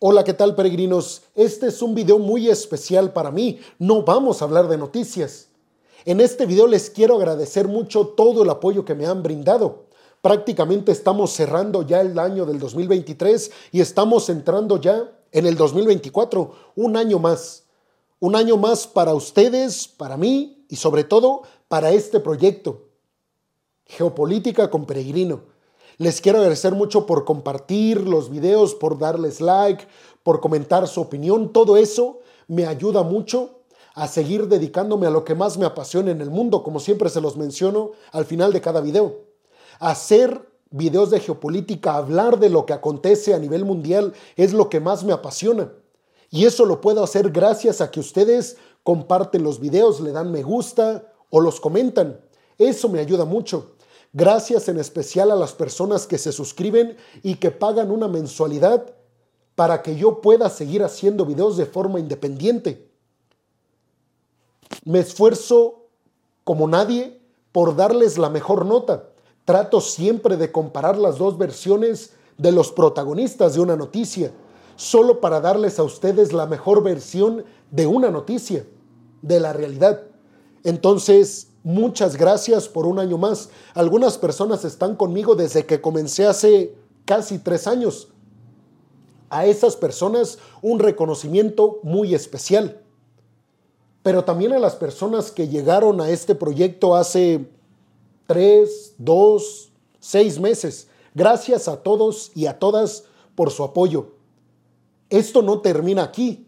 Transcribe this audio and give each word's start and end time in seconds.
Hola, 0.00 0.22
¿qué 0.22 0.32
tal 0.32 0.54
peregrinos? 0.54 1.22
Este 1.34 1.66
es 1.66 1.82
un 1.82 1.92
video 1.92 2.20
muy 2.20 2.48
especial 2.48 3.12
para 3.12 3.32
mí. 3.32 3.58
No 3.80 4.04
vamos 4.04 4.40
a 4.40 4.44
hablar 4.44 4.68
de 4.68 4.78
noticias. 4.78 5.48
En 6.04 6.20
este 6.20 6.46
video 6.46 6.68
les 6.68 6.88
quiero 6.88 7.16
agradecer 7.16 7.66
mucho 7.66 8.06
todo 8.06 8.44
el 8.44 8.50
apoyo 8.50 8.84
que 8.84 8.94
me 8.94 9.06
han 9.06 9.24
brindado. 9.24 9.86
Prácticamente 10.22 10.92
estamos 10.92 11.32
cerrando 11.32 11.82
ya 11.82 12.00
el 12.00 12.16
año 12.20 12.46
del 12.46 12.60
2023 12.60 13.50
y 13.72 13.80
estamos 13.80 14.28
entrando 14.28 14.80
ya 14.80 15.10
en 15.32 15.46
el 15.46 15.56
2024, 15.56 16.54
un 16.76 16.96
año 16.96 17.18
más. 17.18 17.64
Un 18.20 18.36
año 18.36 18.56
más 18.56 18.86
para 18.86 19.16
ustedes, 19.16 19.88
para 19.88 20.16
mí 20.16 20.64
y 20.68 20.76
sobre 20.76 21.02
todo 21.02 21.42
para 21.66 21.90
este 21.90 22.20
proyecto. 22.20 22.84
Geopolítica 23.84 24.70
con 24.70 24.86
Peregrino. 24.86 25.57
Les 26.00 26.20
quiero 26.20 26.38
agradecer 26.38 26.76
mucho 26.76 27.06
por 27.06 27.24
compartir 27.24 28.06
los 28.06 28.30
videos, 28.30 28.76
por 28.76 29.00
darles 29.00 29.40
like, 29.40 29.84
por 30.22 30.40
comentar 30.40 30.86
su 30.86 31.00
opinión. 31.00 31.52
Todo 31.52 31.76
eso 31.76 32.20
me 32.46 32.66
ayuda 32.66 33.02
mucho 33.02 33.62
a 33.94 34.06
seguir 34.06 34.46
dedicándome 34.46 35.08
a 35.08 35.10
lo 35.10 35.24
que 35.24 35.34
más 35.34 35.58
me 35.58 35.66
apasiona 35.66 36.12
en 36.12 36.20
el 36.20 36.30
mundo, 36.30 36.62
como 36.62 36.78
siempre 36.78 37.10
se 37.10 37.20
los 37.20 37.36
menciono 37.36 37.90
al 38.12 38.26
final 38.26 38.52
de 38.52 38.60
cada 38.60 38.80
video. 38.80 39.24
Hacer 39.80 40.48
videos 40.70 41.10
de 41.10 41.18
geopolítica, 41.18 41.96
hablar 41.96 42.38
de 42.38 42.48
lo 42.48 42.64
que 42.64 42.74
acontece 42.74 43.34
a 43.34 43.40
nivel 43.40 43.64
mundial 43.64 44.14
es 44.36 44.52
lo 44.52 44.68
que 44.68 44.78
más 44.78 45.02
me 45.02 45.12
apasiona. 45.12 45.72
Y 46.30 46.44
eso 46.44 46.64
lo 46.64 46.80
puedo 46.80 47.02
hacer 47.02 47.32
gracias 47.32 47.80
a 47.80 47.90
que 47.90 47.98
ustedes 47.98 48.56
comparten 48.84 49.42
los 49.42 49.58
videos, 49.58 49.98
le 49.98 50.12
dan 50.12 50.30
me 50.30 50.44
gusta 50.44 51.12
o 51.28 51.40
los 51.40 51.58
comentan. 51.58 52.20
Eso 52.56 52.88
me 52.88 53.00
ayuda 53.00 53.24
mucho. 53.24 53.72
Gracias 54.12 54.68
en 54.68 54.78
especial 54.78 55.30
a 55.30 55.36
las 55.36 55.52
personas 55.52 56.06
que 56.06 56.18
se 56.18 56.32
suscriben 56.32 56.96
y 57.22 57.36
que 57.36 57.50
pagan 57.50 57.90
una 57.90 58.08
mensualidad 58.08 58.94
para 59.54 59.82
que 59.82 59.96
yo 59.96 60.20
pueda 60.20 60.48
seguir 60.48 60.82
haciendo 60.82 61.26
videos 61.26 61.56
de 61.56 61.66
forma 61.66 62.00
independiente. 62.00 62.88
Me 64.84 65.00
esfuerzo 65.00 65.86
como 66.44 66.68
nadie 66.68 67.20
por 67.52 67.76
darles 67.76 68.18
la 68.18 68.30
mejor 68.30 68.64
nota. 68.64 69.10
Trato 69.44 69.80
siempre 69.80 70.36
de 70.36 70.52
comparar 70.52 70.96
las 70.96 71.18
dos 71.18 71.36
versiones 71.36 72.12
de 72.38 72.52
los 72.52 72.70
protagonistas 72.72 73.54
de 73.54 73.60
una 73.60 73.76
noticia, 73.76 74.32
solo 74.76 75.20
para 75.20 75.40
darles 75.40 75.78
a 75.78 75.82
ustedes 75.82 76.32
la 76.32 76.46
mejor 76.46 76.82
versión 76.82 77.44
de 77.70 77.86
una 77.86 78.10
noticia, 78.10 78.64
de 79.22 79.40
la 79.40 79.52
realidad. 79.52 80.04
Entonces, 80.62 81.48
Muchas 81.68 82.16
gracias 82.16 82.66
por 82.66 82.86
un 82.86 82.98
año 82.98 83.18
más. 83.18 83.50
Algunas 83.74 84.16
personas 84.16 84.64
están 84.64 84.96
conmigo 84.96 85.34
desde 85.34 85.66
que 85.66 85.82
comencé 85.82 86.24
hace 86.24 86.74
casi 87.04 87.38
tres 87.38 87.66
años. 87.66 88.08
A 89.28 89.44
esas 89.44 89.76
personas 89.76 90.38
un 90.62 90.78
reconocimiento 90.78 91.78
muy 91.82 92.14
especial. 92.14 92.80
Pero 94.02 94.24
también 94.24 94.54
a 94.54 94.58
las 94.58 94.76
personas 94.76 95.30
que 95.30 95.48
llegaron 95.48 96.00
a 96.00 96.08
este 96.08 96.34
proyecto 96.34 96.96
hace 96.96 97.46
tres, 98.26 98.94
dos, 98.96 99.70
seis 100.00 100.40
meses. 100.40 100.88
Gracias 101.14 101.68
a 101.68 101.82
todos 101.82 102.32
y 102.34 102.46
a 102.46 102.58
todas 102.58 103.04
por 103.34 103.50
su 103.50 103.62
apoyo. 103.62 104.12
Esto 105.10 105.42
no 105.42 105.60
termina 105.60 106.04
aquí. 106.04 106.46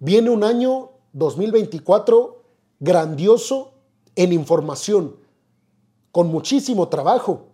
Viene 0.00 0.30
un 0.30 0.42
año 0.42 0.90
2024 1.12 2.42
grandioso 2.80 3.77
en 4.18 4.32
información, 4.32 5.14
con 6.10 6.26
muchísimo 6.26 6.88
trabajo. 6.88 7.46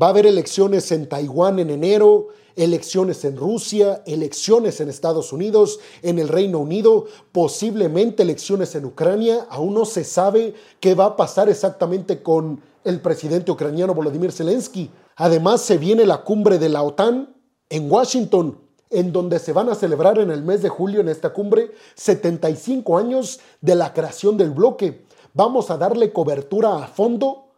Va 0.00 0.06
a 0.06 0.10
haber 0.10 0.24
elecciones 0.24 0.92
en 0.92 1.08
Taiwán 1.08 1.58
en 1.58 1.70
enero, 1.70 2.28
elecciones 2.54 3.24
en 3.24 3.36
Rusia, 3.36 4.04
elecciones 4.06 4.80
en 4.80 4.88
Estados 4.88 5.32
Unidos, 5.32 5.80
en 6.02 6.20
el 6.20 6.28
Reino 6.28 6.60
Unido, 6.60 7.06
posiblemente 7.32 8.22
elecciones 8.22 8.76
en 8.76 8.84
Ucrania. 8.84 9.48
Aún 9.50 9.74
no 9.74 9.84
se 9.84 10.04
sabe 10.04 10.54
qué 10.78 10.94
va 10.94 11.06
a 11.06 11.16
pasar 11.16 11.48
exactamente 11.48 12.22
con 12.22 12.62
el 12.84 13.00
presidente 13.00 13.50
ucraniano 13.50 13.94
Volodymyr 13.94 14.30
Zelensky. 14.30 14.92
Además, 15.16 15.60
se 15.62 15.76
viene 15.76 16.06
la 16.06 16.22
cumbre 16.22 16.60
de 16.60 16.68
la 16.68 16.84
OTAN 16.84 17.34
en 17.68 17.90
Washington, 17.90 18.60
en 18.90 19.12
donde 19.12 19.38
se 19.38 19.52
van 19.52 19.68
a 19.68 19.74
celebrar 19.74 20.18
en 20.18 20.30
el 20.30 20.42
mes 20.42 20.62
de 20.62 20.68
julio 20.68 21.00
en 21.00 21.08
esta 21.08 21.32
cumbre 21.32 21.72
75 21.94 22.98
años 22.98 23.40
de 23.60 23.74
la 23.76 23.92
creación 23.92 24.36
del 24.36 24.50
bloque 24.50 25.04
vamos 25.34 25.70
a 25.70 25.76
darle 25.76 26.12
cobertura 26.12 26.82
a 26.82 26.86
fondo 26.86 27.48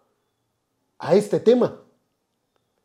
a 0.99 1.15
este 1.15 1.41
tema. 1.41 1.81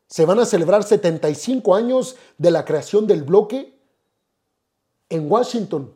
Se 0.06 0.24
van 0.24 0.38
a 0.38 0.46
celebrar 0.46 0.82
75 0.82 1.74
años 1.74 2.16
de 2.38 2.50
la 2.50 2.64
creación 2.64 3.06
del 3.06 3.22
bloque 3.22 3.78
en 5.10 5.30
Washington, 5.30 5.94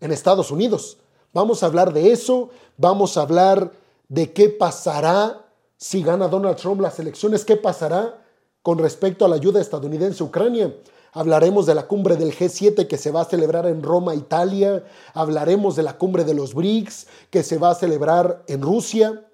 en 0.00 0.12
Estados 0.12 0.50
Unidos. 0.50 0.98
Vamos 1.32 1.62
a 1.62 1.66
hablar 1.66 1.92
de 1.92 2.12
eso, 2.12 2.50
vamos 2.76 3.16
a 3.16 3.22
hablar 3.22 3.72
de 4.08 4.32
qué 4.32 4.48
pasará 4.48 5.46
si 5.76 6.02
gana 6.02 6.28
Donald 6.28 6.56
Trump 6.56 6.80
las 6.80 6.98
elecciones, 6.98 7.44
qué 7.44 7.56
pasará 7.56 8.22
con 8.62 8.78
respecto 8.78 9.24
a 9.24 9.28
la 9.28 9.36
ayuda 9.36 9.60
estadounidense 9.60 10.22
a 10.22 10.26
Ucrania. 10.26 10.74
Hablaremos 11.16 11.66
de 11.66 11.76
la 11.76 11.86
cumbre 11.86 12.16
del 12.16 12.36
G7 12.36 12.88
que 12.88 12.98
se 12.98 13.12
va 13.12 13.20
a 13.20 13.24
celebrar 13.24 13.66
en 13.66 13.84
Roma, 13.84 14.16
Italia. 14.16 14.82
Hablaremos 15.14 15.76
de 15.76 15.84
la 15.84 15.96
cumbre 15.96 16.24
de 16.24 16.34
los 16.34 16.54
BRICS 16.54 17.06
que 17.30 17.44
se 17.44 17.56
va 17.56 17.70
a 17.70 17.76
celebrar 17.76 18.42
en 18.48 18.60
Rusia. 18.60 19.24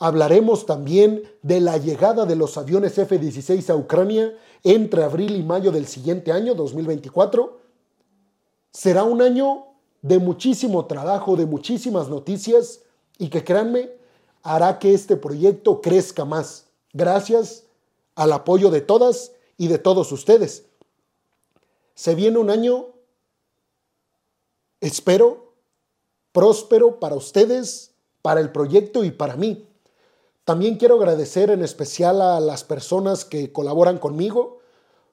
Hablaremos 0.00 0.66
también 0.66 1.22
de 1.42 1.60
la 1.60 1.78
llegada 1.78 2.26
de 2.26 2.34
los 2.34 2.58
aviones 2.58 2.98
F-16 2.98 3.70
a 3.70 3.76
Ucrania 3.76 4.36
entre 4.64 5.04
abril 5.04 5.36
y 5.36 5.44
mayo 5.44 5.70
del 5.70 5.86
siguiente 5.86 6.32
año, 6.32 6.56
2024. 6.56 7.60
Será 8.72 9.04
un 9.04 9.22
año 9.22 9.66
de 10.02 10.18
muchísimo 10.18 10.86
trabajo, 10.86 11.36
de 11.36 11.46
muchísimas 11.46 12.08
noticias 12.08 12.80
y 13.16 13.28
que 13.28 13.44
créanme, 13.44 13.92
hará 14.42 14.80
que 14.80 14.92
este 14.92 15.16
proyecto 15.16 15.80
crezca 15.80 16.24
más. 16.24 16.66
Gracias 16.92 17.62
al 18.16 18.32
apoyo 18.32 18.72
de 18.72 18.80
todas 18.80 19.30
y 19.56 19.68
de 19.68 19.78
todos 19.78 20.10
ustedes. 20.10 20.64
Se 21.94 22.14
viene 22.14 22.38
un 22.38 22.50
año, 22.50 22.86
espero, 24.80 25.54
próspero 26.32 26.98
para 26.98 27.16
ustedes, 27.16 27.92
para 28.22 28.40
el 28.40 28.50
proyecto 28.50 29.04
y 29.04 29.10
para 29.10 29.36
mí. 29.36 29.68
También 30.44 30.76
quiero 30.76 30.96
agradecer 30.96 31.50
en 31.50 31.62
especial 31.62 32.20
a 32.20 32.40
las 32.40 32.64
personas 32.64 33.24
que 33.24 33.52
colaboran 33.52 33.98
conmigo, 33.98 34.60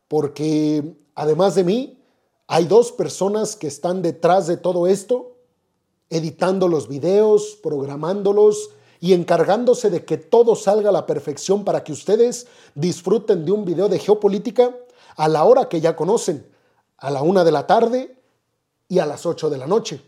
porque 0.07 0.95
además 1.15 1.55
de 1.55 1.63
mí, 1.63 2.03
hay 2.47 2.65
dos 2.65 2.91
personas 2.91 3.55
que 3.55 3.67
están 3.67 4.01
detrás 4.01 4.47
de 4.47 4.57
todo 4.57 4.87
esto, 4.87 5.35
editando 6.09 6.67
los 6.67 6.87
videos, 6.87 7.59
programándolos 7.61 8.71
y 8.99 9.13
encargándose 9.13 9.91
de 9.91 10.03
que 10.03 10.17
todo 10.17 10.55
salga 10.55 10.89
a 10.89 10.93
la 10.93 11.05
perfección 11.05 11.63
para 11.63 11.83
que 11.83 11.91
ustedes 11.91 12.47
disfruten 12.73 13.45
de 13.45 13.51
un 13.51 13.65
video 13.65 13.87
de 13.87 13.99
geopolítica 13.99 14.75
a 15.15 15.27
la 15.27 15.43
hora 15.43 15.69
que 15.69 15.79
ya 15.79 15.95
conocen 15.95 16.43
a 16.99 17.11
la 17.11 17.21
una 17.21 17.43
de 17.43 17.51
la 17.51 17.65
tarde 17.67 18.15
y 18.87 18.99
a 18.99 19.05
las 19.05 19.25
ocho 19.25 19.49
de 19.49 19.57
la 19.57 19.67
noche. 19.67 20.01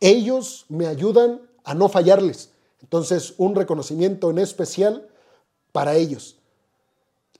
Ellos 0.00 0.64
me 0.68 0.86
ayudan 0.86 1.42
a 1.64 1.74
no 1.74 1.88
fallarles. 1.88 2.50
Entonces, 2.80 3.34
un 3.36 3.54
reconocimiento 3.54 4.30
en 4.30 4.38
especial 4.38 5.08
para 5.72 5.94
ellos. 5.94 6.36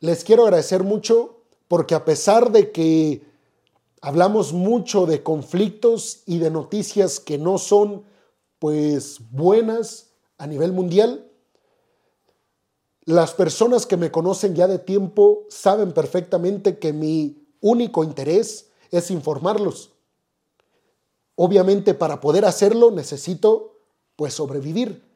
Les 0.01 0.25
quiero 0.25 0.45
agradecer 0.45 0.83
mucho 0.83 1.41
porque 1.69 1.95
a 1.95 2.05
pesar 2.05 2.53
de 2.53 2.71
que 2.73 3.23
hablamos 4.01 4.53
mucho 4.53 5.07
de 5.07 5.23
conflictos 5.23 6.23
y 6.27 6.39
de 6.39 6.51
noticias 6.51 7.21
que 7.21 7.39
no 7.39 7.59
son 7.59 8.05
pues 8.59 9.19
buenas 9.31 10.11
a 10.39 10.47
nivel 10.47 10.73
mundial, 10.73 11.27
las 13.05 13.33
personas 13.33 13.87
que 13.87 13.97
me 13.97 14.11
conocen 14.11 14.55
ya 14.55 14.69
de 14.69 14.79
tiempo 14.79 15.45
saben 15.49 15.93
perfectamente 15.93 16.79
que 16.79 16.93
mi 16.93 17.40
único 17.61 18.05
interés 18.05 18.71
es 18.91 19.11
informarlos. 19.11 19.91
Obviamente 21.35 21.95
para 21.95 22.21
poder 22.21 22.45
hacerlo 22.45 22.91
necesito 22.91 23.79
pues 24.17 24.35
sobrevivir. 24.35 25.09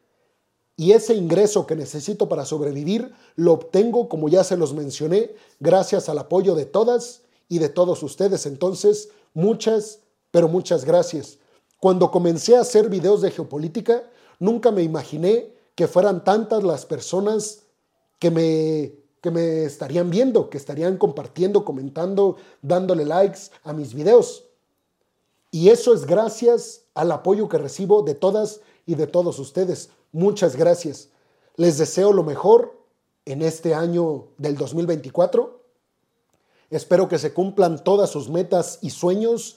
Y 0.76 0.92
ese 0.92 1.14
ingreso 1.14 1.66
que 1.66 1.76
necesito 1.76 2.28
para 2.28 2.44
sobrevivir 2.44 3.14
lo 3.36 3.52
obtengo, 3.52 4.08
como 4.08 4.28
ya 4.28 4.42
se 4.42 4.56
los 4.56 4.72
mencioné, 4.74 5.34
gracias 5.60 6.08
al 6.08 6.18
apoyo 6.18 6.54
de 6.54 6.66
todas 6.66 7.22
y 7.48 7.58
de 7.58 7.68
todos 7.68 8.02
ustedes. 8.02 8.46
Entonces, 8.46 9.10
muchas, 9.34 10.00
pero 10.30 10.48
muchas 10.48 10.84
gracias. 10.84 11.38
Cuando 11.78 12.10
comencé 12.10 12.56
a 12.56 12.62
hacer 12.62 12.88
videos 12.88 13.20
de 13.20 13.30
geopolítica, 13.30 14.10
nunca 14.40 14.72
me 14.72 14.82
imaginé 14.82 15.54
que 15.74 15.86
fueran 15.86 16.24
tantas 16.24 16.64
las 16.64 16.86
personas 16.86 17.60
que 18.18 18.30
me 18.30 19.03
que 19.24 19.30
me 19.30 19.64
estarían 19.64 20.10
viendo, 20.10 20.50
que 20.50 20.58
estarían 20.58 20.98
compartiendo, 20.98 21.64
comentando, 21.64 22.36
dándole 22.60 23.06
likes 23.06 23.50
a 23.62 23.72
mis 23.72 23.94
videos. 23.94 24.44
Y 25.50 25.70
eso 25.70 25.94
es 25.94 26.04
gracias 26.04 26.82
al 26.92 27.10
apoyo 27.10 27.48
que 27.48 27.56
recibo 27.56 28.02
de 28.02 28.14
todas 28.14 28.60
y 28.84 28.96
de 28.96 29.06
todos 29.06 29.38
ustedes. 29.38 29.88
Muchas 30.12 30.56
gracias. 30.56 31.08
Les 31.56 31.78
deseo 31.78 32.12
lo 32.12 32.22
mejor 32.22 32.78
en 33.24 33.40
este 33.40 33.74
año 33.74 34.26
del 34.36 34.58
2024. 34.58 35.58
Espero 36.68 37.08
que 37.08 37.18
se 37.18 37.32
cumplan 37.32 37.82
todas 37.82 38.10
sus 38.10 38.28
metas 38.28 38.78
y 38.82 38.90
sueños 38.90 39.56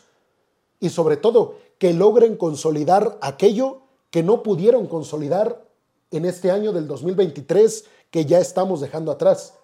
y 0.80 0.92
sobre 0.92 1.18
todo 1.18 1.56
que 1.78 1.92
logren 1.92 2.38
consolidar 2.38 3.18
aquello 3.22 3.82
que 4.12 4.24
no 4.24 4.44
pudieron 4.44 4.88
consolidar 4.88 5.68
en 6.12 6.24
este 6.24 6.52
año 6.52 6.72
del 6.72 6.88
2023 6.88 7.84
que 8.12 8.26
ya 8.26 8.40
estamos 8.40 8.80
dejando 8.80 9.12
atrás. 9.12 9.57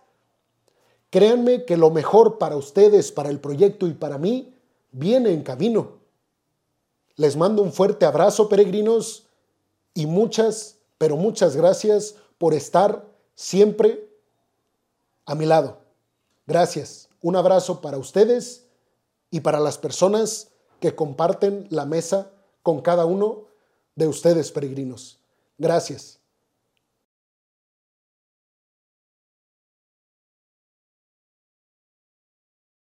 Créanme 1.14 1.64
que 1.66 1.78
lo 1.78 1.92
mejor 1.92 2.40
para 2.40 2.58
ustedes, 2.58 3.12
para 3.12 3.30
el 3.30 3.40
proyecto 3.40 3.86
y 3.86 3.94
para 3.94 4.18
mí 4.18 4.58
viene 4.92 5.32
en 5.32 5.44
camino. 5.44 6.00
Les 7.18 7.38
mando 7.38 7.62
un 7.62 7.72
fuerte 7.72 8.08
abrazo, 8.08 8.50
peregrinos, 8.50 9.28
y 9.94 10.08
muchas, 10.08 10.80
pero 10.98 11.16
muchas 11.16 11.56
gracias 11.56 12.16
por 12.40 12.56
estar 12.56 13.06
siempre 13.36 14.10
a 15.28 15.36
mi 15.36 15.46
lado. 15.46 15.78
Gracias. 16.48 17.10
Un 17.22 17.36
abrazo 17.36 17.80
para 17.80 18.00
ustedes 18.00 18.66
y 19.30 19.42
para 19.42 19.60
las 19.60 19.78
personas 19.78 20.48
que 20.80 20.96
comparten 20.96 21.68
la 21.70 21.86
mesa 21.86 22.32
con 22.64 22.82
cada 22.82 23.06
uno 23.06 23.44
de 23.94 24.08
ustedes, 24.08 24.52
peregrinos. 24.52 25.20
Gracias. 25.60 26.23